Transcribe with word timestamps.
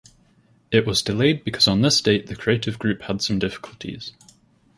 It 0.71 0.87
was 0.87 1.03
delayed 1.03 1.43
because 1.43 1.67
on 1.67 1.83
this 1.83 2.01
date 2.01 2.25
the 2.25 2.35
creative 2.35 2.79
group 2.79 3.03
had 3.03 3.21
some 3.21 3.37
difficulties. 3.37 4.13